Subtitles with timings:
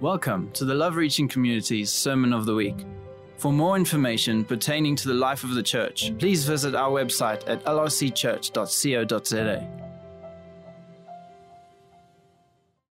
[0.00, 2.86] Welcome to the Love Reaching Community's Sermon of the Week.
[3.36, 7.64] For more information pertaining to the life of the church, please visit our website at
[7.64, 9.68] lrcchurch.co.za.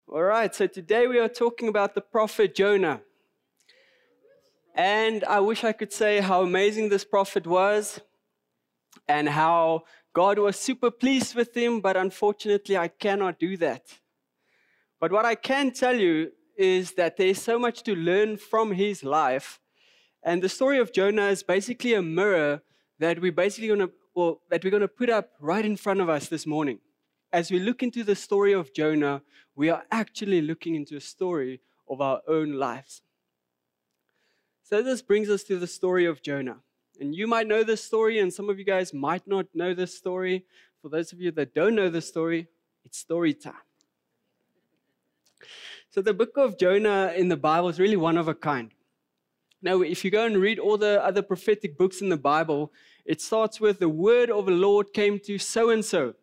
[0.07, 3.01] All right, so today we are talking about the prophet Jonah.
[4.73, 7.99] And I wish I could say how amazing this prophet was
[9.09, 9.83] and how
[10.13, 13.87] God was super pleased with him, but unfortunately, I cannot do that.
[15.01, 19.03] But what I can tell you is that there's so much to learn from his
[19.03, 19.59] life.
[20.23, 22.61] And the story of Jonah is basically a mirror
[22.99, 25.99] that we're basically going to, well, that we're going to put up right in front
[25.99, 26.79] of us this morning.
[27.31, 29.21] As we look into the story of Jonah,
[29.55, 33.01] we are actually looking into a story of our own lives.
[34.63, 36.57] So this brings us to the story of Jonah.
[36.99, 39.97] And you might know this story, and some of you guys might not know this
[39.97, 40.45] story.
[40.81, 42.47] For those of you that don't know the story,
[42.85, 43.53] it's story time.
[45.93, 48.71] So, the book of Jonah in the Bible is really one of a kind.
[49.61, 52.73] Now, if you go and read all the other prophetic books in the Bible,
[53.05, 56.15] it starts with the word of the Lord came to so and so.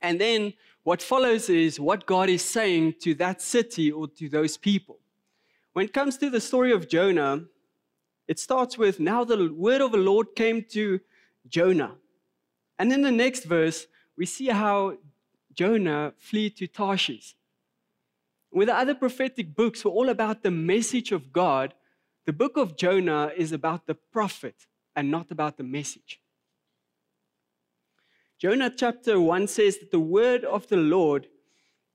[0.00, 0.52] And then
[0.84, 5.00] what follows is what God is saying to that city or to those people.
[5.72, 7.46] When it comes to the story of Jonah,
[8.28, 11.00] it starts with, Now the word of the Lord came to
[11.48, 11.96] Jonah.
[12.78, 14.98] And in the next verse, we see how
[15.52, 17.34] Jonah flee to Tarshish.
[18.52, 21.74] With the other prophetic books were all about the message of God,
[22.26, 26.20] the book of Jonah is about the prophet and not about the message.
[28.38, 31.28] Jonah chapter 1 says that the word of the Lord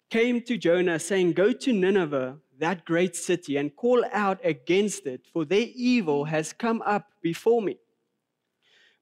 [0.10, 5.26] came to Jonah saying, Go to Nineveh that great city and call out against it,
[5.32, 7.78] for their evil has come up before me.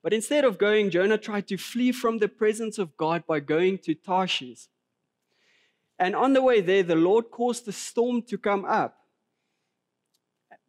[0.01, 3.77] But instead of going, Jonah tried to flee from the presence of God by going
[3.79, 4.67] to Tarshish.
[5.99, 8.97] And on the way there, the Lord caused the storm to come up.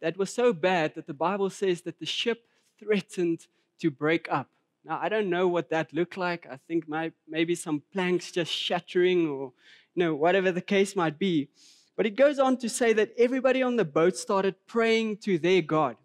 [0.01, 2.47] That was so bad that the Bible says that the ship
[2.79, 3.47] threatened
[3.81, 4.49] to break up.
[4.85, 6.47] Now, I don't know what that looked like.
[6.51, 9.53] I think my, maybe some planks just shattering or
[9.95, 11.49] you know, whatever the case might be.
[11.97, 15.63] But it goes on to say that everybody on the boat started praying to their
[15.63, 15.97] God.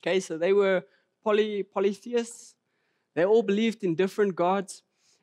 [0.00, 0.84] Okay, so they were
[1.22, 2.54] poly, polytheists.
[3.14, 4.82] They all believed in different gods.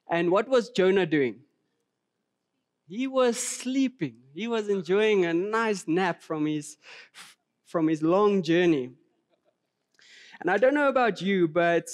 [0.10, 1.42] And what was Jonah doing?
[2.90, 4.16] He was sleeping.
[4.34, 6.78] He was enjoying a nice nap from his,
[7.68, 8.90] from his long journey.
[10.42, 11.88] And I don't know about you, but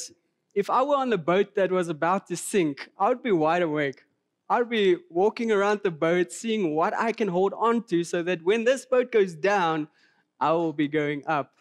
[0.54, 3.62] if I were on the boat that was about to sink, I would be wide
[3.62, 4.04] awake.
[4.50, 8.42] I'd be walking around the boat, seeing what I can hold on to so that
[8.44, 9.90] when this boat goes down,
[10.40, 11.52] I will be going up.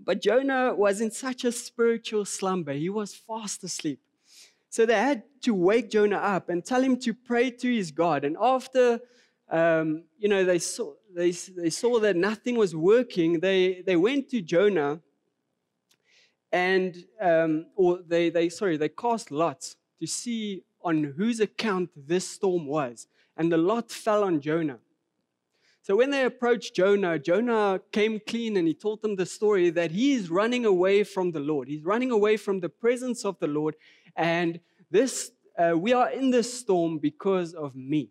[0.00, 4.00] But Jonah was in such a spiritual slumber, he was fast asleep.
[4.76, 8.26] So they had to wake Jonah up and tell him to pray to his God.
[8.26, 9.00] And after,
[9.50, 14.28] um, you know, they saw, they, they saw that nothing was working, they, they went
[14.32, 15.00] to Jonah
[16.52, 22.28] and, um, or they, they, sorry, they cast lots to see on whose account this
[22.28, 23.06] storm was.
[23.34, 24.80] And the lot fell on Jonah.
[25.86, 29.92] So when they approached Jonah, Jonah came clean and he told them the story that
[29.92, 31.68] he is running away from the Lord.
[31.68, 33.76] He's running away from the presence of the Lord.
[34.16, 34.60] And
[34.90, 38.10] this, uh, we are in this storm because of me.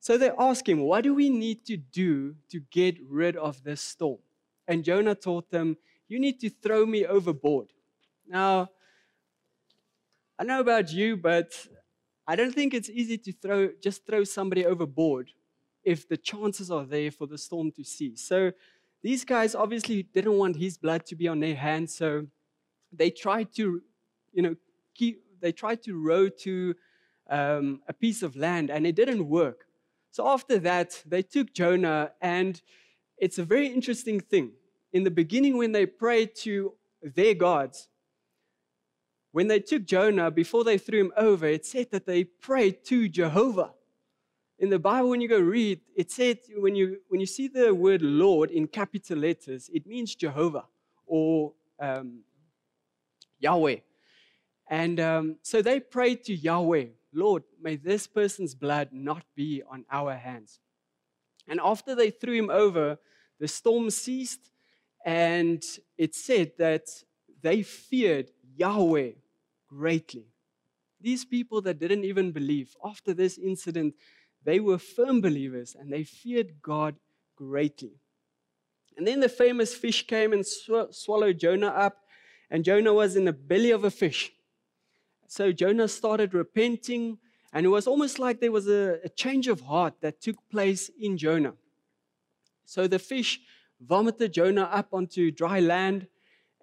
[0.00, 3.80] So they ask him, What do we need to do to get rid of this
[3.80, 4.18] storm?
[4.68, 5.76] And Jonah told them,
[6.08, 7.68] You need to throw me overboard.
[8.28, 8.70] Now,
[10.38, 11.54] I know about you, but
[12.26, 15.30] I don't think it's easy to throw just throw somebody overboard
[15.84, 18.22] if the chances are there for the storm to cease.
[18.22, 18.52] So
[19.02, 22.26] these guys obviously didn't want his blood to be on their hands, so
[22.90, 23.82] they tried to,
[24.34, 24.56] you know,
[24.94, 26.74] keep, they tried to row to
[27.30, 29.66] um, a piece of land, and it didn't work.
[30.10, 32.60] So after that, they took Jonah, and
[33.16, 34.52] it's a very interesting thing.
[34.92, 37.88] In the beginning, when they prayed to their gods,
[39.32, 43.08] when they took Jonah, before they threw him over, it said that they prayed to
[43.08, 43.72] Jehovah.
[44.60, 47.74] In the Bible, when you go read, it said when you, when you see the
[47.74, 50.66] word Lord in capital letters, it means Jehovah
[51.06, 52.20] or um,
[53.40, 53.78] Yahweh.
[54.68, 59.84] And um, so they prayed to Yahweh, Lord, may this person's blood not be on
[59.90, 60.58] our hands.
[61.46, 62.98] And after they threw him over,
[63.38, 64.50] the storm ceased,
[65.04, 65.62] and
[65.98, 66.86] it said that
[67.42, 69.12] they feared Yahweh
[69.68, 70.26] greatly.
[71.00, 73.94] These people that didn't even believe, after this incident,
[74.44, 76.96] they were firm believers and they feared God
[77.36, 78.00] greatly.
[78.96, 81.98] And then the famous fish came and sw- swallowed Jonah up,
[82.50, 84.32] and Jonah was in the belly of a fish.
[85.26, 87.18] So Jonah started repenting
[87.54, 90.90] And it was almost like there was a, a change of heart that took place
[91.00, 91.54] in Jonah.
[92.64, 93.40] So the fish
[93.80, 96.08] vomited Jonah up onto dry land,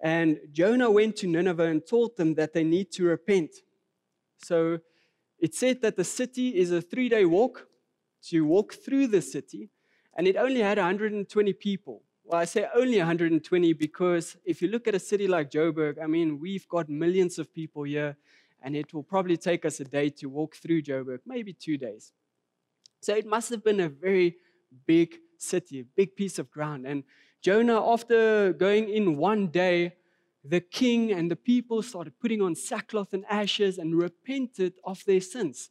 [0.02, 3.52] and Jonah went to Nineveh and told them that they need to repent.
[4.44, 4.80] So
[5.38, 7.66] it said that the city is a three day walk
[8.28, 9.70] to walk through the city,
[10.14, 12.02] and it only had 120 people.
[12.24, 16.06] Well, I say only 120 because if you look at a city like Joburg, I
[16.06, 18.16] mean, we've got millions of people here,
[18.62, 22.12] and it will probably take us a day to walk through Joburg, maybe two days.
[23.00, 24.36] So it must have been a very
[24.86, 26.86] big city, a big piece of ground.
[26.86, 27.04] And
[27.42, 29.94] Jonah, after going in one day,
[30.44, 35.20] the king and the people started putting on sackcloth and ashes and repented of their
[35.20, 35.70] sins.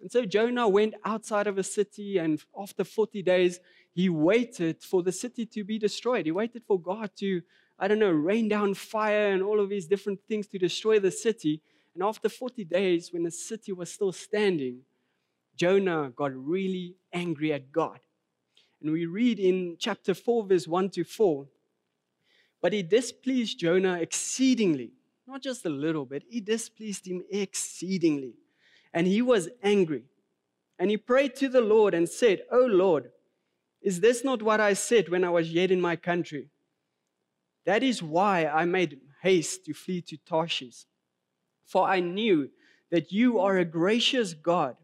[0.00, 3.60] And so Jonah went outside of a city, and after 40 days,
[3.94, 6.26] he waited for the city to be destroyed.
[6.26, 7.40] He waited for God to,
[7.78, 11.12] I don't know, rain down fire and all of these different things to destroy the
[11.12, 11.62] city.
[11.94, 14.80] And after 40 days, when the city was still standing,
[15.56, 18.00] Jonah got really angry at God.
[18.80, 21.46] And we read in chapter 4, verse 1 to 4
[22.60, 24.92] But he displeased Jonah exceedingly,
[25.26, 28.34] not just a little bit, he displeased him exceedingly.
[28.94, 30.04] And he was angry.
[30.78, 33.10] And he prayed to the Lord and said, O Lord,
[33.80, 36.48] is this not what I said when I was yet in my country?
[37.64, 40.84] That is why I made haste to flee to Tarshish.
[41.72, 42.50] For I knew
[42.90, 44.76] that you are a gracious God,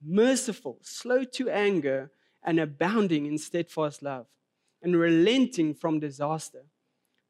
[0.00, 2.12] merciful, slow to anger,
[2.44, 4.26] and abounding in steadfast love,
[4.80, 6.66] and relenting from disaster.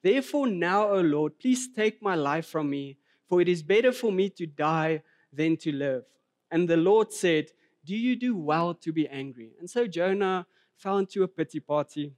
[0.03, 4.13] Therefore, now, O Lord, please take my life from me, for it is better for
[4.13, 6.05] me to die than to live.
[6.51, 7.47] And the Lord said,
[7.87, 9.53] Do you do well to be angry?
[9.59, 10.47] And so Jonah
[10.77, 12.13] fell into a pity party.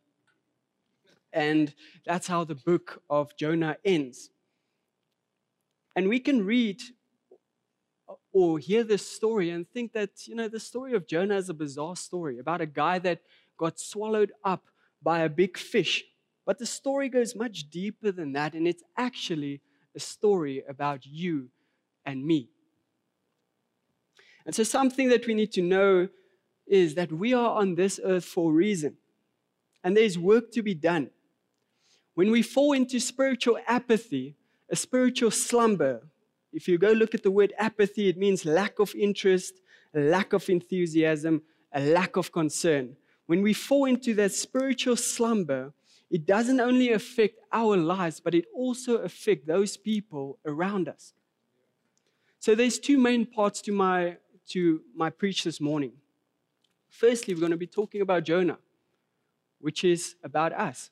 [1.33, 1.73] And
[2.05, 4.32] that's how the book of Jonah ends.
[5.95, 6.81] And we can read
[8.33, 11.55] or hear this story and think that, you know, the story of Jonah is a
[11.55, 13.21] bizarre story about a guy that
[13.59, 14.65] got swallowed up
[15.03, 16.05] by a big fish.
[16.45, 19.61] But the story goes much deeper than that, and it's actually
[19.95, 21.51] a story about you
[22.05, 22.49] and me.
[24.45, 26.09] And so, something that we need to know
[26.67, 28.97] is that we are on this earth for a reason,
[29.85, 31.11] and there's work to be done.
[32.15, 34.37] When we fall into spiritual apathy,
[34.73, 36.03] a spiritual slumber,
[36.53, 39.61] if you go look at the word apathy, it means lack of interest,
[39.95, 41.43] a lack of enthusiasm,
[41.73, 42.97] a lack of concern.
[43.27, 45.75] When we fall into that spiritual slumber,
[46.11, 51.13] it doesn't only affect our lives, but it also affects those people around us.
[52.39, 54.17] So there's two main parts to my
[54.49, 55.93] to my preach this morning.
[56.89, 58.59] Firstly, we're going to be talking about Jonah,
[59.61, 60.91] which is about us.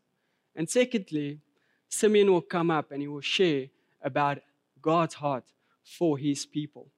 [0.55, 1.41] And secondly,
[1.91, 3.67] Simeon will come up and he will share
[4.01, 4.39] about
[4.81, 5.45] God's heart
[5.83, 6.89] for his people.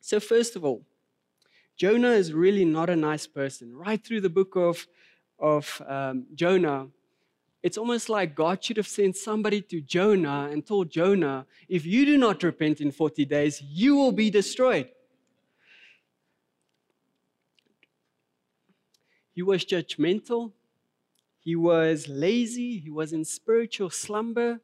[0.00, 0.82] So, first of all,
[1.76, 3.76] Jonah is really not a nice person.
[3.76, 4.86] Right through the book of,
[5.38, 6.86] of um, Jonah,
[7.62, 12.04] it's almost like God should have sent somebody to Jonah and told Jonah, if you
[12.04, 14.88] do not repent in 40 days, you will be destroyed.
[19.32, 20.52] He was judgmental.
[21.44, 22.78] He was lazy.
[22.78, 24.60] He was in spiritual slumber.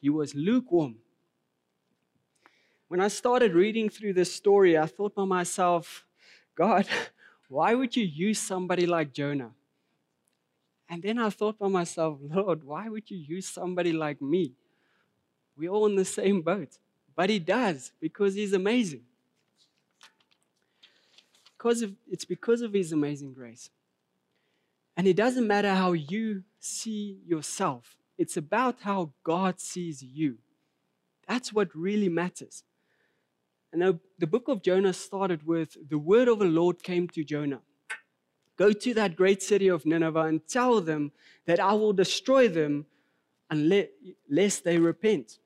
[0.00, 0.96] He was lukewarm.
[2.88, 6.04] When I started reading through this story, I thought by myself,
[6.56, 6.88] God,
[7.48, 9.52] why would you use somebody like Jonah?
[10.88, 14.54] And then I thought by myself, Lord, why would you use somebody like me?
[15.56, 16.78] We're all in the same boat.
[17.14, 19.02] But he does because he's amazing.
[21.56, 23.70] Because of, it's because of his amazing grace.
[24.98, 30.38] And it doesn't matter how you see yourself, it's about how God sees you.
[31.28, 32.64] That's what really matters.
[33.72, 37.22] And now the book of Jonah started with the word of the Lord came to
[37.22, 37.60] Jonah.
[38.56, 41.12] Go to that great city of Nineveh and tell them
[41.46, 42.86] that I will destroy them
[43.50, 45.38] unless they repent.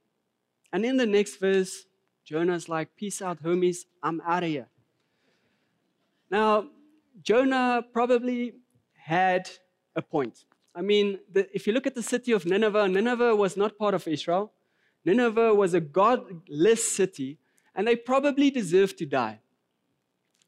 [0.73, 1.85] And in the next verse,
[2.25, 4.69] Jonah's like, Peace out, homies, I'm out of here.
[6.31, 6.69] Now,
[7.23, 8.55] Jonah probably
[9.03, 9.51] had
[9.97, 10.45] a point.
[10.75, 13.95] I mean, the, if you look at the city of Nineveh, Nineveh was not part
[13.95, 14.53] of Israel.
[15.05, 17.39] Nineveh was a godless city,
[17.75, 19.41] and they probably deserved to die.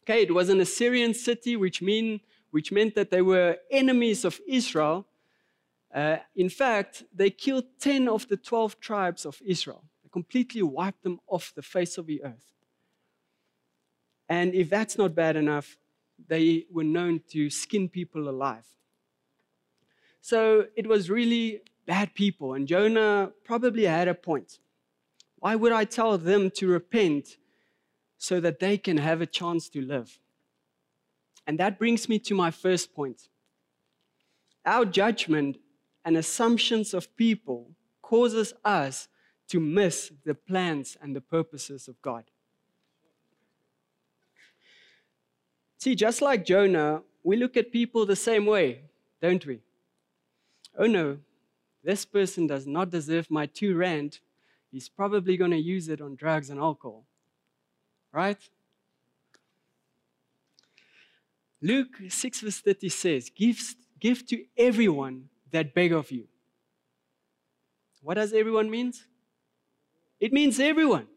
[0.03, 2.21] Okay, it was an Assyrian city, which, mean,
[2.53, 5.07] which meant that they were enemies of Israel.
[5.93, 9.83] Uh, in fact, they killed 10 of the 12 tribes of Israel.
[10.03, 12.47] They completely wiped them off the face of the earth.
[14.29, 15.77] And if that's not bad enough,
[16.29, 18.67] they were known to skin people alive.
[20.21, 24.59] So it was really bad people, and Jonah probably had a point.
[25.37, 27.37] Why would I tell them to repent
[28.25, 30.19] so that they can have a chance to live.
[31.47, 33.29] And that brings me to my first point.
[34.65, 35.59] Our judgment
[36.07, 39.09] and assumptions of people causes us
[39.49, 42.25] to miss the plans and the purposes of God.
[45.85, 48.81] See, just like Jonah, we look at people the same way,
[49.21, 49.61] don't we?
[50.79, 51.19] Oh no,
[51.83, 54.21] this person does not deserve my two rand.
[54.73, 57.05] He's probably going to use it on drugs and alcohol.
[58.13, 58.39] Right?
[61.61, 63.61] Luke 6, verse 30 says, give,
[64.01, 66.27] give to everyone that beg of you.
[68.01, 69.05] What does everyone means?
[70.19, 71.09] It means everyone.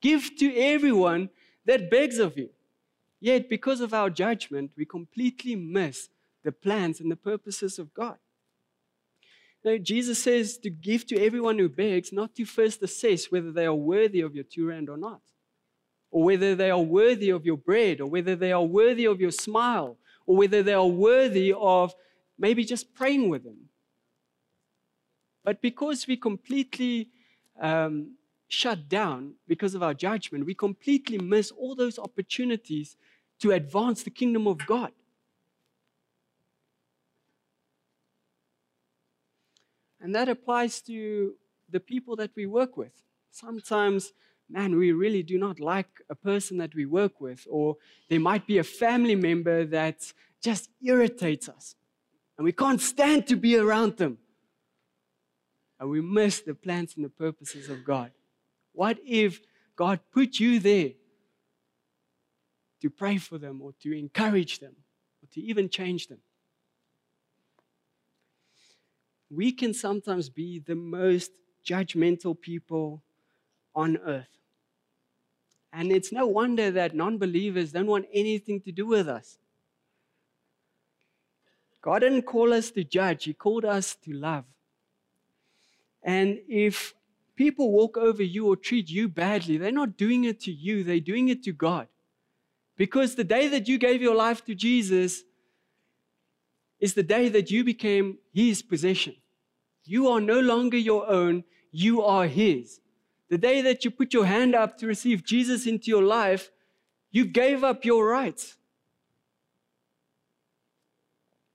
[0.00, 1.30] Give to everyone
[1.64, 2.50] that begs of you.
[3.20, 6.08] Yet, because of our judgment, we completely miss
[6.44, 8.18] the plans and the purposes of God.
[9.64, 13.66] Now, Jesus says to give to everyone who begs, not to first assess whether they
[13.66, 15.22] are worthy of your two rand or not,
[16.10, 19.32] or whether they are worthy of your bread, or whether they are worthy of your
[19.32, 21.94] smile, or whether they are worthy of
[22.38, 23.68] maybe just praying with them.
[25.42, 27.08] But because we completely
[27.60, 28.16] um,
[28.48, 32.96] shut down because of our judgment, we completely miss all those opportunities
[33.40, 34.92] to advance the kingdom of God.
[40.00, 41.34] And that applies to
[41.68, 42.92] the people that we work with.
[43.30, 44.12] Sometimes,
[44.48, 47.76] man, we really do not like a person that we work with, or
[48.08, 51.74] there might be a family member that just irritates us,
[52.38, 54.18] and we can't stand to be around them.
[55.80, 58.12] And we miss the plans and the purposes of God.
[58.76, 59.40] What if
[59.74, 60.90] God put you there
[62.82, 64.76] to pray for them or to encourage them
[65.22, 66.18] or to even change them?
[69.30, 71.30] We can sometimes be the most
[71.66, 73.02] judgmental people
[73.74, 74.28] on earth.
[75.72, 79.38] And it's no wonder that non believers don't want anything to do with us.
[81.80, 84.44] God didn't call us to judge, He called us to love.
[86.02, 86.94] And if
[87.36, 91.00] people walk over you or treat you badly, they're not doing it to you, they're
[91.00, 91.88] doing it to God.
[92.76, 95.22] Because the day that you gave your life to Jesus
[96.80, 99.16] is the day that you became His possession.
[99.84, 102.80] You are no longer your own, you are His.
[103.28, 106.50] The day that you put your hand up to receive Jesus into your life,
[107.10, 108.56] you gave up your rights.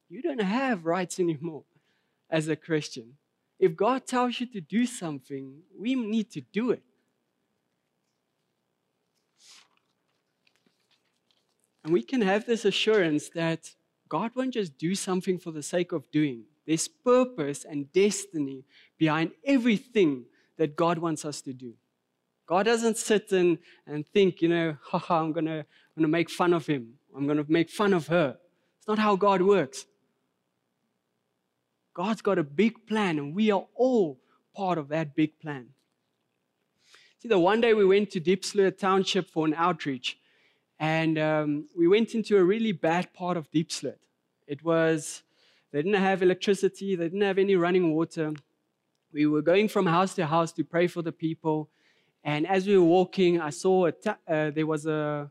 [0.09, 1.63] You don't have rights anymore
[2.29, 3.13] as a Christian.
[3.61, 6.81] If God tells you to do something, we need to do it.
[11.83, 13.69] And we can have this assurance that
[14.09, 16.45] God won't just do something for the sake of doing.
[16.65, 18.65] There's purpose and destiny
[18.97, 20.25] behind everything
[20.57, 21.75] that God wants us to do.
[22.47, 25.65] God doesn't sit and, and think, you know, haha, I'm going to
[26.07, 26.95] make fun of him.
[27.15, 28.37] I'm going to make fun of her.
[28.79, 29.85] It's not how God works.
[31.93, 34.19] God's got a big plan, and we are all
[34.55, 35.69] part of that big plan.
[37.19, 40.17] See, the one day we went to Diepsloot Township for an outreach,
[40.79, 44.00] and um, we went into a really bad part of Diepsloot.
[44.48, 45.21] It was,
[45.71, 48.33] they didn't have electricity, they didn't have any running water.
[49.13, 51.69] We were going from house to house to pray for the people.
[52.24, 55.29] And as we were walking, I saw ta- uh, there was a,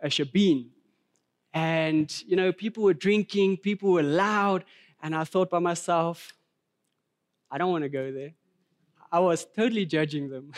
[0.00, 0.66] a shebeen.
[1.54, 4.64] And, you know, people were drinking, people were loud,
[5.02, 6.32] and I thought by myself,
[7.50, 8.32] I don't want to go there.
[9.10, 10.52] I was totally judging them.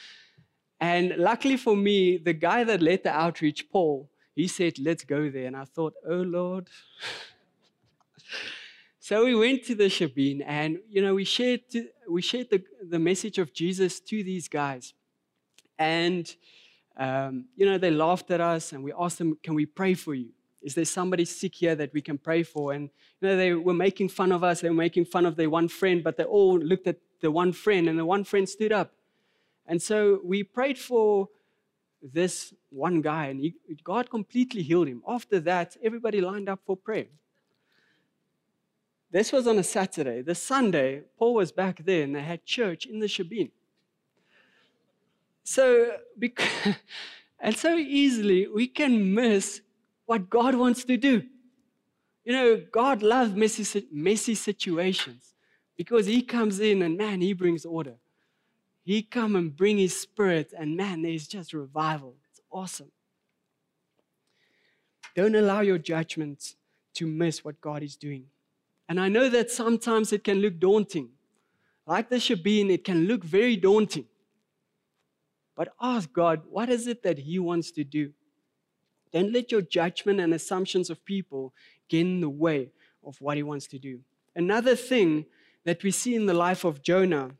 [0.80, 5.30] and luckily for me, the guy that led the outreach, Paul, he said, Let's go
[5.30, 5.46] there.
[5.46, 6.68] And I thought, Oh Lord.
[8.98, 12.64] so we went to the shebeen and, you know, we shared, to, we shared the,
[12.88, 14.94] the message of Jesus to these guys.
[15.78, 16.34] And,
[16.96, 20.14] um, you know, they laughed at us and we asked them, Can we pray for
[20.14, 20.30] you?
[20.66, 22.72] Is there somebody sick here that we can pray for?
[22.72, 24.62] And you know, they were making fun of us.
[24.62, 27.52] They were making fun of their one friend, but they all looked at the one
[27.52, 28.90] friend, and the one friend stood up.
[29.68, 31.28] And so we prayed for
[32.02, 33.54] this one guy, and he,
[33.84, 35.04] God completely healed him.
[35.06, 37.06] After that, everybody lined up for prayer.
[39.12, 40.20] This was on a Saturday.
[40.20, 43.52] The Sunday, Paul was back there, and they had church in the shebeen.
[45.44, 46.74] So, because,
[47.38, 49.60] and so easily we can miss
[50.06, 51.22] what God wants to do.
[52.24, 55.34] You know, God loves messy, messy situations
[55.76, 57.96] because He comes in and man, He brings order.
[58.84, 62.14] He come and bring His Spirit, and man, there's just revival.
[62.30, 62.90] It's awesome.
[65.14, 66.56] Don't allow your judgments
[66.94, 68.26] to miss what God is doing.
[68.88, 71.10] And I know that sometimes it can look daunting.
[71.86, 74.06] Like the shebeen, it can look very daunting.
[75.56, 78.12] but ask God, what is it that He wants to do?
[79.16, 81.54] Don't let your judgment and assumptions of people
[81.88, 82.68] get in the way
[83.02, 84.00] of what He wants to do.
[84.34, 85.24] Another thing
[85.64, 87.30] that we see in the life of Jonah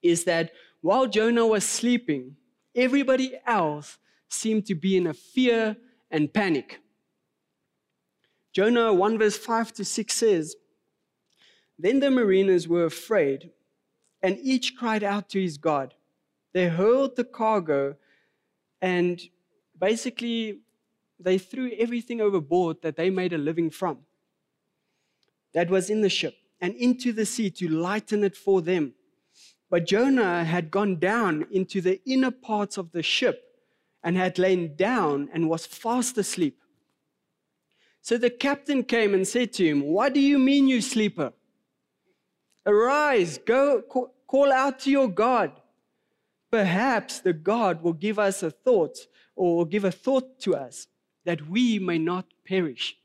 [0.00, 2.36] is that while Jonah was sleeping,
[2.74, 3.98] everybody else
[4.30, 5.76] seemed to be in a fear
[6.10, 6.80] and panic.
[8.54, 10.56] Jonah 1 verse 5 to 6 says,
[11.78, 13.50] Then the mariners were afraid,
[14.22, 15.92] and each cried out to his God.
[16.54, 17.96] They hurled the cargo,
[18.80, 19.20] and
[19.78, 20.60] basically
[21.20, 23.98] they threw everything overboard that they made a living from,
[25.54, 28.94] that was in the ship, and into the sea to lighten it for them.
[29.70, 33.42] But Jonah had gone down into the inner parts of the ship
[34.02, 36.60] and had lain down and was fast asleep.
[38.00, 41.32] So the captain came and said to him, What do you mean, you sleeper?
[42.64, 45.52] Arise, go call out to your God.
[46.50, 48.96] Perhaps the God will give us a thought
[49.36, 50.86] or give a thought to us
[51.24, 52.96] that we may not perish.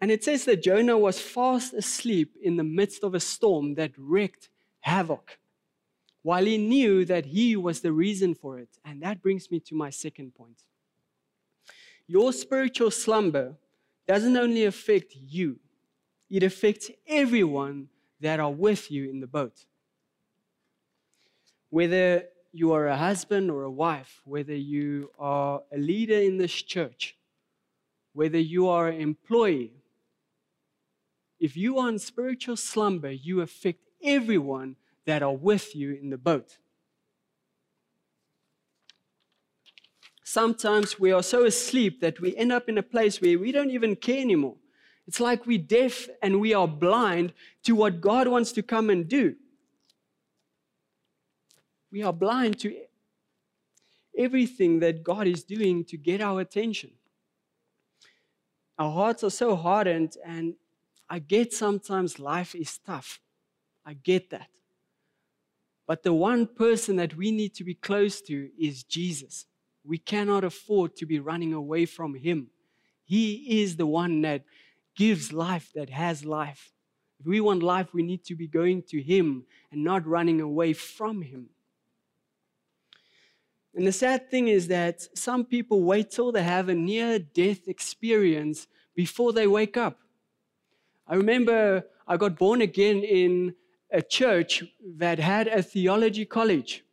[0.00, 3.92] And it says that Jonah was fast asleep in the midst of a storm that
[3.98, 4.48] wreaked
[4.80, 5.38] havoc,
[6.22, 8.78] while he knew that he was the reason for it.
[8.84, 10.62] And that brings me to my second point.
[12.06, 13.56] Your spiritual slumber
[14.08, 15.60] doesn't only affect you,
[16.30, 17.88] it affects everyone
[18.20, 19.64] that are with you in the boat.
[21.68, 26.52] Whether you are a husband or a wife, whether you are a leader in this
[26.52, 27.16] church,
[28.12, 29.72] whether you are an employee,
[31.38, 34.76] if you are in spiritual slumber, you affect everyone
[35.06, 36.58] that are with you in the boat.
[40.22, 43.70] Sometimes we are so asleep that we end up in a place where we don't
[43.70, 44.56] even care anymore.
[45.08, 47.32] It's like we're deaf and we are blind
[47.64, 49.34] to what God wants to come and do.
[51.92, 52.76] We are blind to
[54.16, 56.90] everything that God is doing to get our attention.
[58.78, 60.54] Our hearts are so hardened, and
[61.08, 63.20] I get sometimes life is tough.
[63.84, 64.48] I get that.
[65.86, 69.46] But the one person that we need to be close to is Jesus.
[69.84, 72.50] We cannot afford to be running away from Him.
[73.04, 74.44] He is the one that
[74.94, 76.72] gives life, that has life.
[77.18, 80.74] If we want life, we need to be going to Him and not running away
[80.74, 81.48] from Him.
[83.74, 87.68] And the sad thing is that some people wait till they have a near death
[87.68, 89.98] experience before they wake up.
[91.06, 93.54] I remember I got born again in
[93.92, 94.64] a church
[94.96, 96.84] that had a theology college.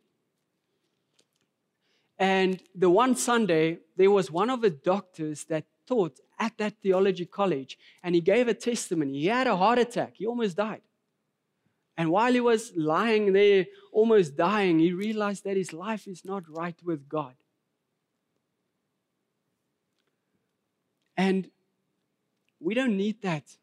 [2.18, 7.26] And the one Sunday, there was one of the doctors that taught at that theology
[7.26, 9.20] college, and he gave a testimony.
[9.20, 10.82] He had a heart attack, he almost died.
[11.98, 16.48] And while he was lying there, almost dying, he realized that his life is not
[16.48, 17.34] right with God.
[21.16, 21.50] And
[22.60, 23.56] we don't need that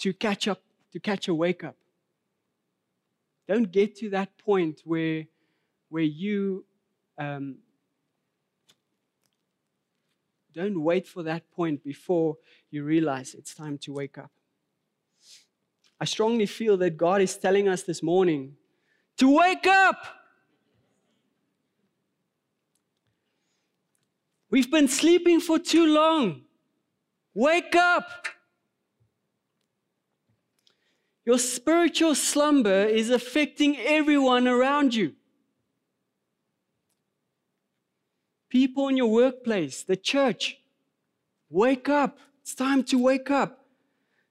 [0.00, 0.60] to catch up,
[0.92, 1.76] to catch a wake up.
[3.46, 5.26] Don't get to that point where,
[5.88, 6.64] where you
[7.16, 7.58] um,
[10.52, 12.38] don't wait for that point before
[12.72, 14.32] you realize it's time to wake up.
[16.02, 18.56] I strongly feel that God is telling us this morning
[19.18, 20.04] to wake up.
[24.50, 26.42] We've been sleeping for too long.
[27.34, 28.26] Wake up.
[31.24, 35.12] Your spiritual slumber is affecting everyone around you.
[38.48, 40.58] People in your workplace, the church,
[41.48, 42.18] wake up.
[42.40, 43.61] It's time to wake up.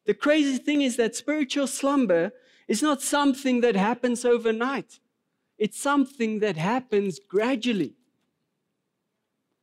[0.06, 2.32] The crazy thing is that spiritual slumber
[2.68, 5.00] is not something that happens overnight,
[5.58, 7.96] it's something that happens gradually.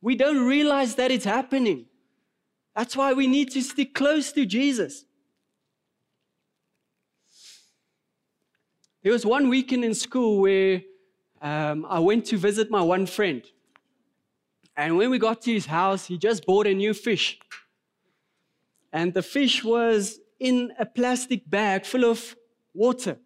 [0.01, 1.85] We don't realize that it's happening.
[2.73, 5.03] That's why we need to stick close to Jesus.
[9.03, 10.81] There was one weekend in school where
[11.41, 13.43] um, I went to visit my one friend.
[14.77, 17.39] And when we got to his house, he just bought a new fish.
[18.93, 22.35] And the fish was in a plastic bag full of
[22.73, 23.17] water.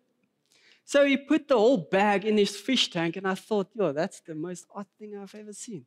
[0.86, 4.20] So he put the whole bag in his fish tank, and I thought, yo, that's
[4.20, 5.86] the most odd thing I've ever seen.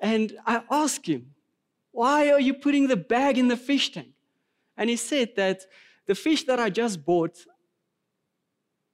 [0.00, 1.34] and I asked him,
[1.92, 4.12] why are you putting the bag in the fish tank?
[4.76, 5.62] And he said that
[6.06, 7.36] the fish that I just bought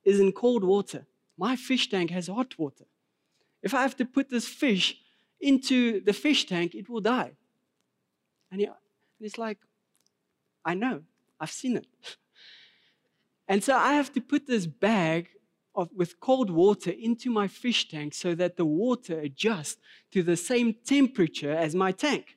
[0.05, 1.07] is in cold water.
[1.39, 2.85] My fish tank has hot water.
[3.63, 4.97] If I have to put this fish
[5.41, 7.33] into the fish tank, it will die.
[8.51, 8.77] And, he, and
[9.19, 9.59] he's like,
[10.67, 11.03] I know,
[11.41, 11.87] I've seen it.
[13.49, 15.29] and so I have to put this bag
[15.77, 19.77] of, with cold water into my fish tank so that the water adjusts
[20.11, 22.37] to the same temperature as my tank.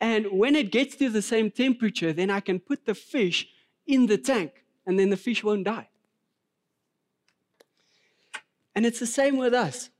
[0.00, 3.48] And when it gets to the same temperature, then I can put the fish
[3.86, 5.88] in the tank and then the fish won't die.
[8.74, 9.90] And it's the same with us.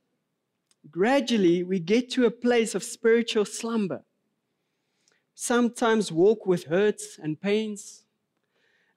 [0.91, 4.05] Gradually, we get to a place of spiritual slumber.
[5.41, 8.03] Sometimes walk with hurts and pains,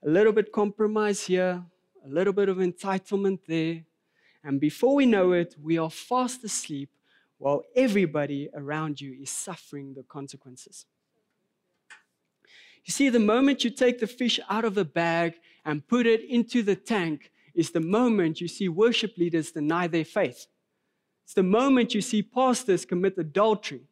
[0.04, 1.64] a little bit compromise here,
[2.04, 3.84] a little bit of entitlement there.
[4.44, 6.90] And before we know it, we are fast asleep
[7.38, 10.88] while everybody around you is suffering the consequences.
[12.86, 16.28] You see, the moment you take the fish out of the bag and put it
[16.28, 20.48] into the tank is the moment you see worship leaders deny their faith.
[21.24, 23.84] It's the moment you see pastors commit adultery.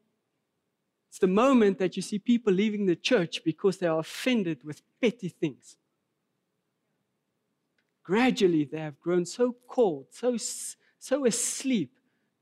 [1.20, 5.30] The moment that you see people leaving the church because they are offended with petty
[5.30, 5.76] things
[8.10, 10.36] gradually they have grown so cold, so,
[10.98, 11.92] so asleep,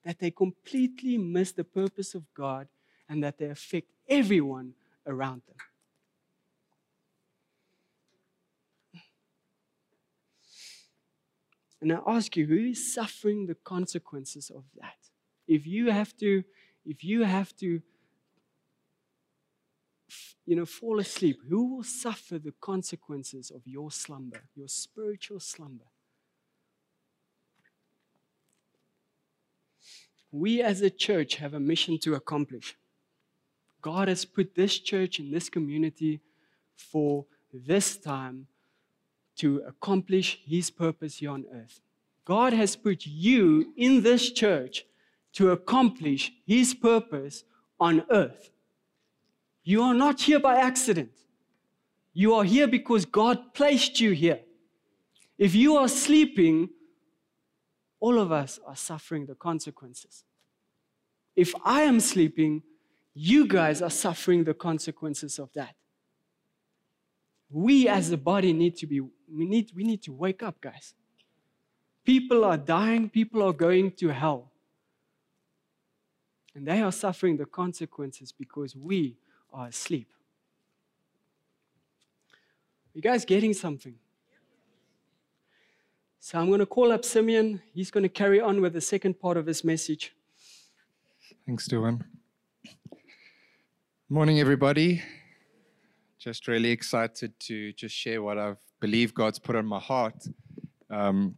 [0.05, 2.69] that they completely miss the purpose of God
[3.09, 4.71] and that they affect everyone
[5.05, 5.57] around them.
[11.81, 14.95] And I ask you, who is suffering the consequences of that?
[15.49, 16.45] If you have to,
[16.85, 17.81] if you have to
[20.47, 25.83] you know, fall asleep, who will suffer the consequences of your slumber, your spiritual slumber?
[30.31, 32.77] We as a church have a mission to accomplish.
[33.81, 36.21] God has put this church in this community
[36.75, 38.47] for this time
[39.38, 41.81] to accomplish His purpose here on earth.
[42.23, 44.86] God has put you in this church
[45.33, 47.43] to accomplish His purpose
[47.79, 48.51] on earth.
[49.67, 51.12] You are not here by accident.
[52.13, 54.39] You are here because God placed you here.
[55.38, 56.69] If you are sleeping,
[57.99, 60.23] all of us are suffering the consequences.
[61.36, 62.63] If I am sleeping,
[63.13, 65.75] you guys are suffering the consequences of that.
[67.49, 70.93] We as a body need to be, we need, we need to wake up, guys.
[72.06, 74.53] People are dying, people are going to hell.
[76.56, 79.17] And they are suffering the consequences because we
[79.58, 80.08] are asleep.
[82.93, 83.96] You guys getting something?
[86.20, 87.62] So I'm going to call up Simeon.
[87.74, 90.13] He's going to carry on with the second part of his message.
[91.46, 92.02] Thanks, Dylan.
[94.10, 95.02] Morning, everybody.
[96.20, 100.28] Just really excited to just share what I've believe God's put on my heart.
[100.91, 101.36] Um,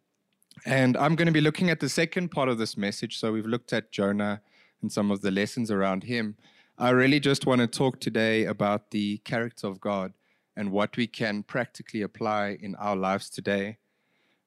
[0.65, 3.17] and I'm going to be looking at the second part of this message.
[3.17, 4.41] So we've looked at Jonah
[4.81, 6.35] and some of the lessons around him.
[6.81, 10.13] I really just want to talk today about the character of God
[10.55, 13.79] and what we can practically apply in our lives today.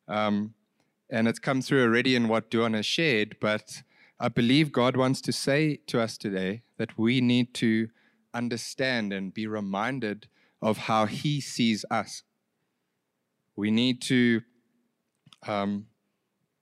[0.09, 0.55] Um,
[1.11, 3.83] and it's come through already in what Duan has shared, but
[4.19, 7.91] I believe God wants to say to us today that we need to
[8.33, 10.27] understand and be reminded
[10.63, 12.23] of how He sees us.
[13.57, 14.41] We need to
[15.47, 15.85] um,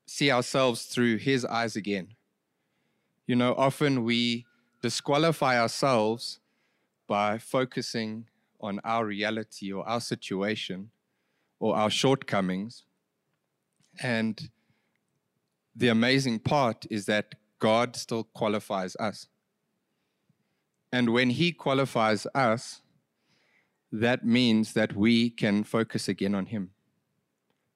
[0.09, 2.16] see ourselves through His eyes again.
[3.28, 4.46] You know, often we
[4.82, 6.40] disqualify ourselves
[7.06, 8.26] by focusing
[8.60, 10.90] on our reality or our situation
[11.58, 12.84] or our shortcomings.
[14.02, 14.50] And
[15.74, 19.26] the amazing part is that God still qualifies us.
[20.92, 22.80] And when He qualifies us,
[23.92, 26.70] that means that we can focus again on Him.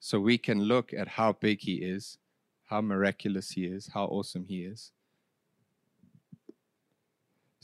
[0.00, 2.18] So we can look at how big He is,
[2.66, 4.92] how miraculous He is, how awesome He is.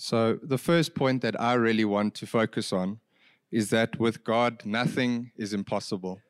[0.03, 3.01] So, the first point that I really want to focus on
[3.51, 6.23] is that with God, nothing is impossible.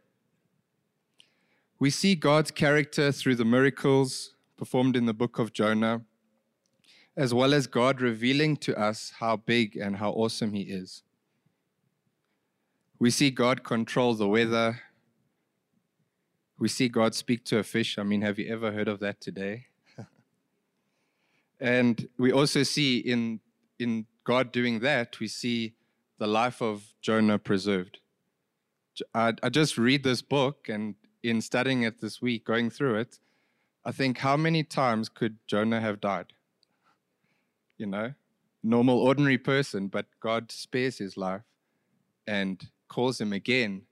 [1.78, 6.02] We see God's character through the miracles performed in the book of Jonah,
[7.16, 11.04] as well as God revealing to us how big and how awesome He is.
[12.98, 14.80] We see God control the weather.
[16.58, 18.00] We see God speak to a fish.
[18.00, 19.66] I mean, have you ever heard of that today?
[21.60, 23.38] and we also see in
[23.80, 25.74] in God doing that, we see
[26.18, 27.98] the life of Jonah preserved.
[29.14, 33.18] I, I just read this book, and in studying it this week, going through it,
[33.84, 36.34] I think how many times could Jonah have died?
[37.78, 38.12] You know,
[38.62, 41.42] normal, ordinary person, but God spares his life
[42.26, 43.82] and calls him again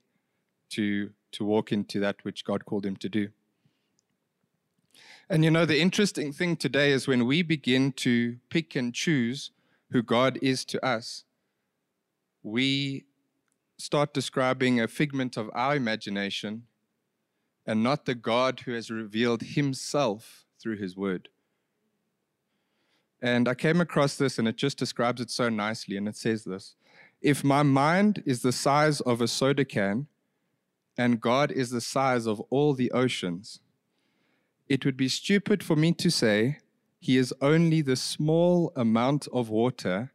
[0.71, 3.29] to, to walk into that which God called him to do.
[5.27, 9.51] And you know, the interesting thing today is when we begin to pick and choose
[9.91, 11.23] who God is to us,
[12.43, 13.05] we
[13.77, 16.63] start describing a figment of our imagination
[17.65, 21.29] and not the God who has revealed himself through his word.
[23.21, 25.97] And I came across this and it just describes it so nicely.
[25.97, 26.75] And it says this
[27.21, 30.07] If my mind is the size of a soda can,
[30.97, 33.59] and God is the size of all the oceans,
[34.67, 36.59] it would be stupid for me to say,
[36.99, 40.11] He is only the small amount of water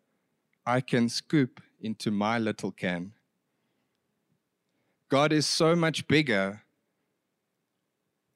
[0.66, 3.12] I can scoop into my little can.
[5.08, 6.62] God is so much bigger,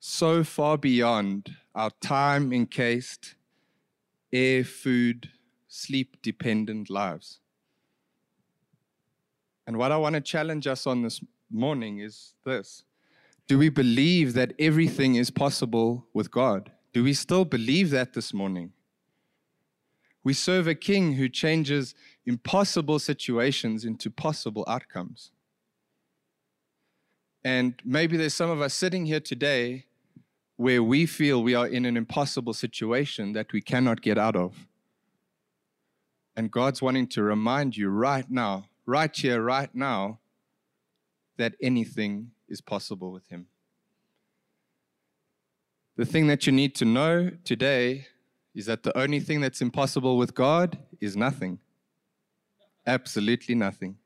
[0.01, 3.35] so far beyond our time encased,
[4.33, 5.31] air, food,
[5.67, 7.41] sleep dependent lives.
[9.67, 12.85] And what I want to challenge us on this morning is this
[13.47, 16.71] Do we believe that everything is possible with God?
[16.99, 18.73] Do we still believe that this morning?
[20.25, 21.95] We serve a king who changes
[22.27, 25.31] impossible situations into possible outcomes.
[27.45, 29.85] And maybe there's some of us sitting here today
[30.57, 34.67] where we feel we are in an impossible situation that we cannot get out of.
[36.35, 40.19] And God's wanting to remind you right now, right here, right now,
[41.37, 43.47] that anything is possible with Him.
[45.99, 48.07] The thing that you need to know today
[48.55, 51.59] is that the only thing that's impossible with God is nothing.
[52.87, 53.97] Absolutely nothing.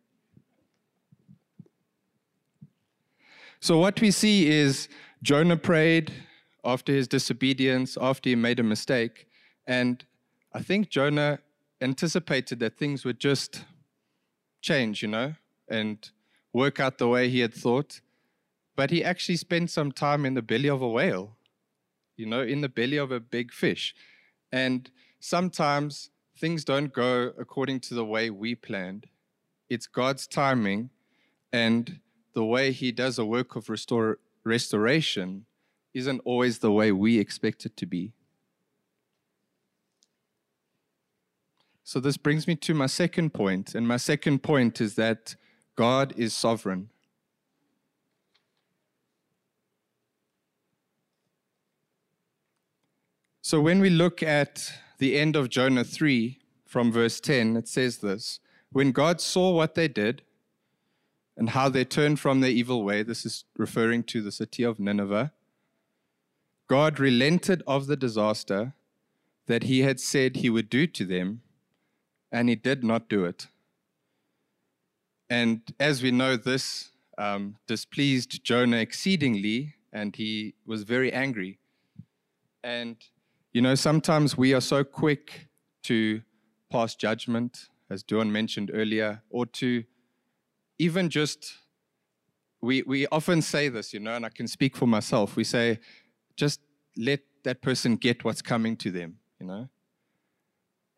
[3.61, 4.89] So, what we see is
[5.23, 6.11] Jonah prayed
[6.65, 9.29] after his disobedience, after he made a mistake.
[9.67, 10.03] And
[10.55, 11.41] I think Jonah
[11.83, 13.67] anticipated that things would just
[14.63, 15.35] change, you know,
[15.69, 16.09] and
[16.55, 18.01] work out the way he had thought.
[18.77, 21.37] But he actually spent some time in the belly of a whale,
[22.23, 23.97] you know, in the belly of a big fish.
[24.53, 29.09] And sometimes things don't go according to the way we planned.
[29.69, 30.91] It's God's timing
[31.53, 31.99] and
[32.33, 35.47] the way He does a work of restore, restoration
[35.93, 38.13] isn't always the way we expect it to be.
[41.83, 45.35] So, this brings me to my second point, and my second point is that
[45.75, 46.91] God is sovereign.
[53.53, 57.99] So, when we look at the end of Jonah 3 from verse 10, it says
[57.99, 60.23] this When God saw what they did
[61.37, 64.81] and how they turned from their evil way, this is referring to the city of
[64.81, 65.33] Nineveh,
[66.67, 68.73] God relented of the disaster
[69.49, 71.43] that he had said he would do to them,
[72.33, 73.49] and he did not do it.
[75.29, 76.89] And as we know, this
[77.19, 81.59] um, displeased Jonah exceedingly, and he was very angry.
[82.65, 82.97] And,
[83.53, 85.49] you know, sometimes we are so quick
[85.85, 86.23] to
[86.71, 89.85] pass judgment, as Duan mentioned earlier, or to
[90.79, 91.53] even just,
[92.63, 95.37] we, we often say this, you know, and I can speak for myself.
[95.37, 95.81] We say,
[96.37, 96.61] just
[96.97, 99.69] let that person get what's coming to them, you know?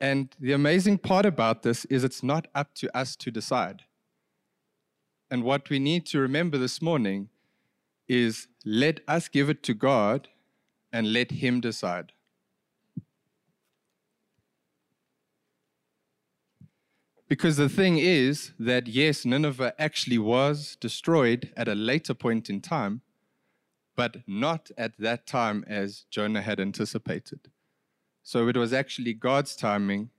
[0.01, 3.83] And the amazing part about this is it's not up to us to decide.
[5.31, 7.31] And what we need to remember this morning
[8.07, 10.29] is let us give it to God
[10.93, 12.13] and let Him decide.
[17.27, 22.61] Because the thing is that, yes, Nineveh actually was destroyed at a later point in
[22.61, 23.01] time,
[23.97, 27.49] but not at that time as Jonah had anticipated.
[28.23, 30.11] So it was actually God's timing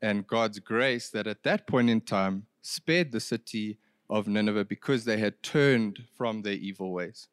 [0.00, 5.04] and God's grace that at that point in time spared the city of Nineveh because
[5.04, 7.28] they had turned from their evil ways.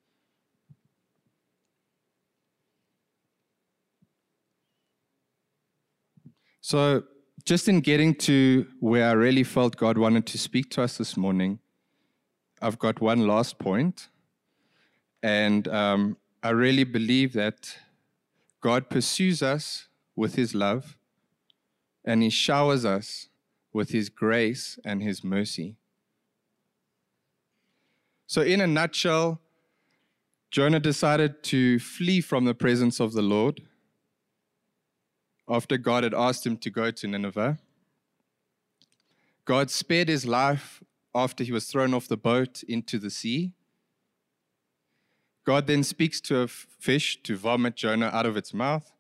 [6.61, 7.03] So,
[7.49, 11.17] just in getting to where I really felt God wanted to speak to us this
[11.17, 11.57] morning,
[12.61, 14.09] I've got one last point.
[15.23, 17.75] And um, I really believe that
[18.61, 20.95] God pursues us with his love
[22.05, 23.29] and he showers us
[23.73, 25.75] with his grace and his mercy.
[28.27, 29.41] So, in a nutshell,
[30.51, 33.61] Jonah decided to flee from the presence of the Lord
[35.49, 37.57] after God had asked him to go to Nineveh.
[39.45, 40.83] God spared his life
[41.15, 43.53] after he was thrown off the boat into the sea.
[45.43, 48.91] God then speaks to a fish to vomit Jonah out of its mouth.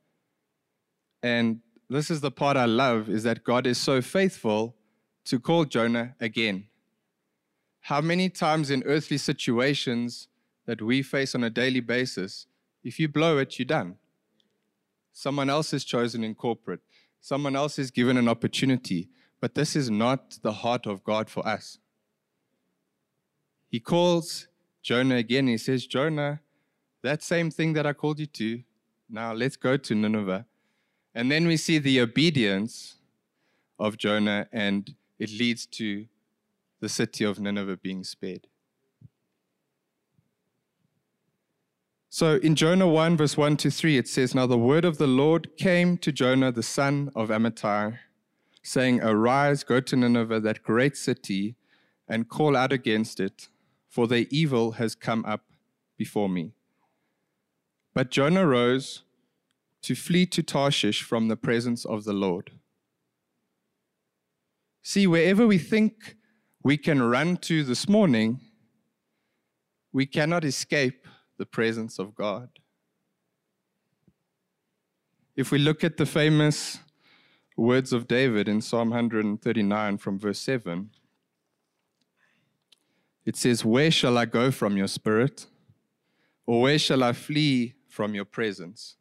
[1.21, 4.75] And this is the part I love is that God is so faithful
[5.25, 6.65] to call Jonah again.
[7.81, 10.27] How many times in earthly situations
[10.65, 12.45] that we face on a daily basis,
[12.83, 13.97] if you blow it, you're done.
[15.19, 16.79] Someone else is chosen in corporate.
[17.19, 19.09] Someone else is given an opportunity.
[19.41, 21.77] But this is not the heart of God for us.
[23.67, 24.47] He calls
[24.81, 25.47] Jonah again.
[25.47, 26.39] He says, Jonah,
[27.01, 28.63] that same thing that I called you to.
[29.09, 30.45] Now let's go to Nineveh.
[31.13, 32.95] And then we see the obedience
[33.77, 36.05] of Jonah, and it leads to
[36.79, 38.47] the city of Nineveh being spared.
[42.11, 45.05] So in Jonah 1, verse 1 to 3, it says, Now the word of the
[45.05, 47.99] Lord came to Jonah, the son of Amittai,
[48.63, 51.55] saying, Arise, go to Nineveh, that great city,
[52.07, 53.49] and call out against it,
[53.87, 55.41] for their evil has come up
[55.97, 56.53] before me.
[57.93, 59.03] But Jonah rose
[59.83, 62.51] to flee to Tarshish from the presence of the Lord.
[64.81, 66.15] See, wherever we think
[66.63, 68.39] we can run to this morning,
[69.93, 71.05] we cannot escape
[71.39, 72.49] the presence of God.
[75.35, 76.79] If we look at the famous
[77.55, 80.89] words of David in Psalm 139 from verse 7,
[83.25, 85.47] it says, Where shall I go from your spirit?
[86.45, 88.97] Or where shall I flee from your presence?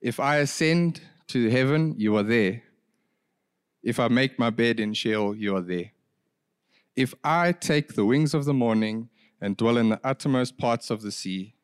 [0.00, 2.64] If I ascend to heaven, you are there.
[3.84, 5.92] If I make my bed in Sheol, you are there.
[6.96, 11.02] If I take the wings of the morning and dwell in the uttermost parts of
[11.02, 11.54] the sea,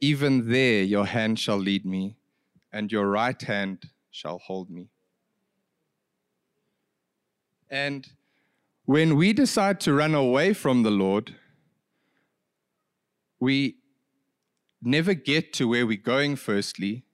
[0.00, 2.16] even there your hand shall lead me,
[2.72, 4.88] and your right hand shall hold me.
[7.70, 8.08] And
[8.84, 11.36] when we decide to run away from the Lord,
[13.38, 13.76] we
[14.82, 17.04] never get to where we're going, firstly,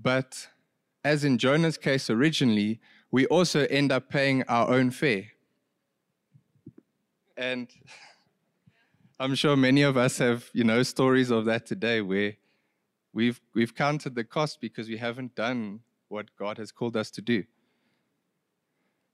[0.00, 0.48] but
[1.04, 5.26] as in Jonah's case originally, we also end up paying our own fare.
[7.36, 7.68] And
[9.20, 12.36] I'm sure many of us have, you know, stories of that today where
[13.12, 17.20] we've we've counted the cost because we haven't done what God has called us to
[17.20, 17.44] do.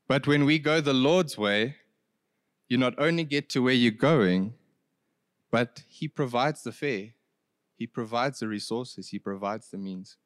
[0.07, 1.75] But when we go the Lord's way,
[2.69, 4.55] you not only get to where you're going,
[5.51, 7.09] but He provides the fare.
[7.77, 10.19] He provides the resources, He provides the means.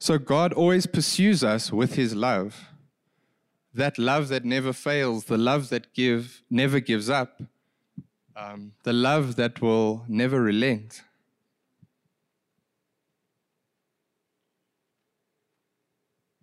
[0.00, 2.69] So God always pursues us with his love.
[3.72, 7.40] That love that never fails, the love that give, never gives up,
[8.34, 11.02] um, the love that will never relent.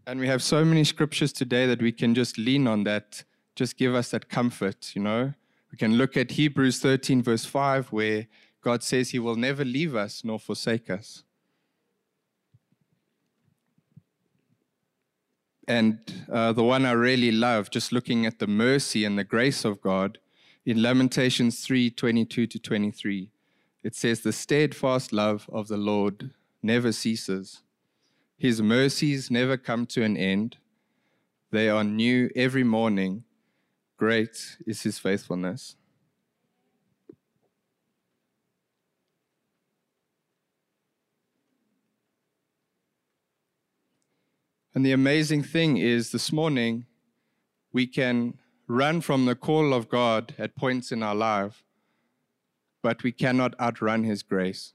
[0.05, 3.75] And we have so many scriptures today that we can just lean on that, just
[3.75, 5.33] give us that comfort, you know.
[5.69, 8.27] We can look at Hebrews 13, verse 5, where
[8.61, 11.23] God says he will never leave us nor forsake us.
[15.67, 15.99] And
[16.32, 19.82] uh, the one I really love, just looking at the mercy and the grace of
[19.82, 20.19] God,
[20.65, 23.30] in Lamentations 3 22 to 23,
[23.84, 26.32] it says, The steadfast love of the Lord
[26.63, 27.63] never ceases,
[28.38, 30.58] His mercies never come to an end.
[31.51, 33.23] They are new every morning.
[33.97, 35.75] Great is His faithfulness.
[44.77, 46.85] And the amazing thing is, this morning,
[47.73, 48.37] we can
[48.67, 51.63] run from the call of God at points in our life,
[52.83, 54.73] but we cannot outrun His grace.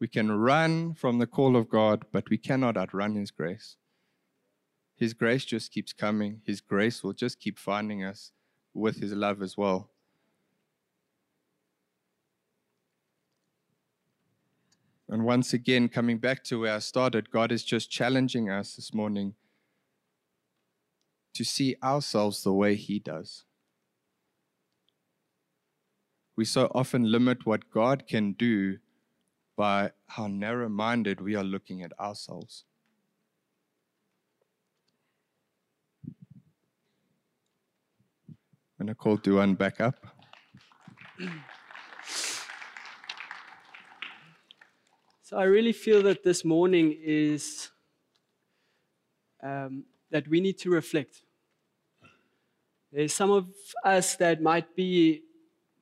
[0.00, 3.76] We can run from the call of God, but we cannot outrun His grace.
[4.96, 6.40] His grace just keeps coming.
[6.44, 8.32] His grace will just keep finding us
[8.74, 9.91] with His love as well.
[15.12, 18.94] And once again, coming back to where I started, God is just challenging us this
[18.94, 19.34] morning
[21.34, 23.44] to see ourselves the way He does.
[26.34, 28.78] We so often limit what God can do
[29.54, 32.64] by how narrow minded we are looking at ourselves.
[38.80, 40.06] I'm going to call Duan back up.
[45.32, 47.70] So I really feel that this morning is
[49.42, 51.22] um, that we need to reflect.
[52.92, 53.46] There's some of
[53.82, 55.22] us that might be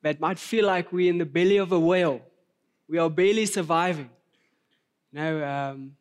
[0.02, 2.20] that might feel like we're in the belly of a whale.
[2.88, 4.10] We are barely surviving.
[5.12, 5.96] Now um,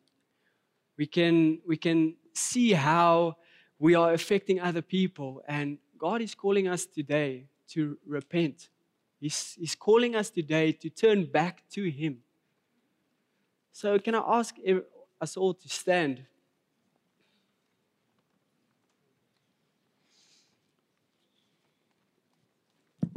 [0.96, 3.36] we can we can see how
[3.80, 8.68] we are affecting other people, and God is calling us today to repent.
[9.18, 12.18] He's, he's calling us today to turn back to Him.
[13.80, 14.54] So, can I ask
[15.22, 16.26] us all to stand?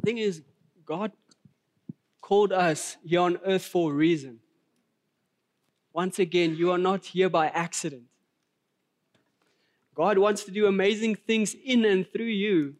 [0.05, 0.41] thing is,
[0.85, 1.11] God
[2.21, 4.39] called us here on earth for a reason.
[5.91, 8.03] Once again, you are not here by accident.
[9.93, 12.75] God wants to do amazing things in and through you.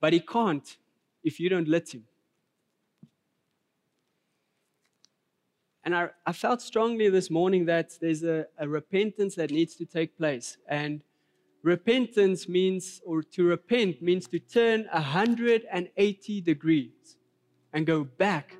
[0.00, 0.76] but he can't
[1.24, 2.04] if you don't let him.
[5.86, 9.86] And I, I felt strongly this morning that there's a, a repentance that needs to
[9.86, 10.56] take place.
[10.68, 11.00] And
[11.62, 17.16] repentance means, or to repent means to turn 180 degrees
[17.72, 18.56] and go back.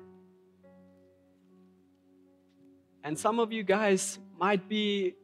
[3.03, 5.15] And some of you guys might be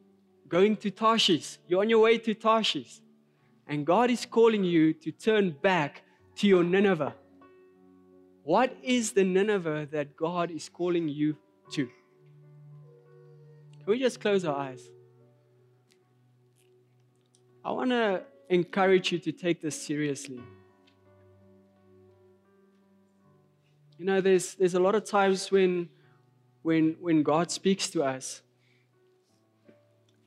[0.49, 1.57] going to Tarshish.
[1.69, 2.99] You're on your way to Tarshish.
[3.65, 6.03] And God is calling you to turn back
[6.35, 7.15] to your Nineveh.
[8.43, 11.37] What is the Nineveh that God is calling you
[11.73, 11.85] to?
[11.85, 14.89] Can we just close our eyes?
[17.65, 20.41] I want to encourage you to take this seriously.
[23.97, 25.89] You know, there's, there's a lot of times when,
[26.61, 28.41] when, when God speaks to us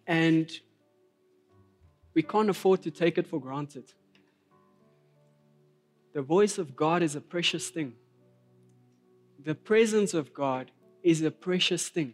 [0.06, 0.50] and
[2.14, 3.92] we can't afford to take it for granted.
[6.14, 7.92] The voice of God is a precious thing.
[9.44, 10.70] The presence of God
[11.06, 12.12] is a precious thing.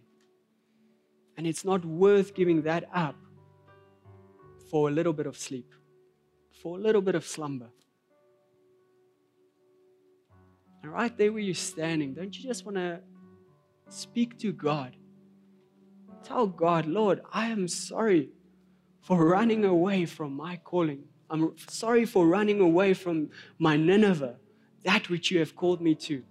[1.39, 3.17] And it's not worth giving that up
[4.71, 5.73] for a little bit of sleep,
[6.63, 7.71] for a little bit of slumber.
[10.83, 13.01] And right there where you're standing, don't you just want to
[13.89, 14.95] speak to God?
[16.23, 18.29] Tell God, Lord, I am sorry
[19.01, 21.05] for running away from my calling.
[21.31, 24.37] I'm sorry for running away from my Nineveh,
[24.85, 26.25] that which you have called me to.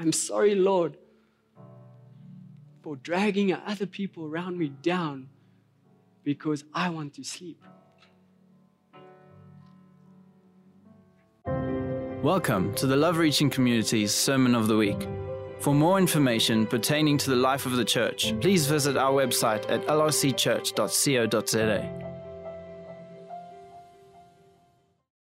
[0.00, 0.96] I'm sorry, Lord,
[2.80, 5.28] for dragging other people around me down
[6.24, 7.62] because I want to sleep.
[12.22, 15.06] Welcome to the Love Reaching Community's Sermon of the Week.
[15.58, 19.86] For more information pertaining to the life of the church, please visit our website at
[19.86, 22.09] lrcchurch.co.za.